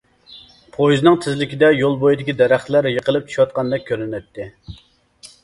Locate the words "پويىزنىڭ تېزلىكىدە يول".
0.77-1.99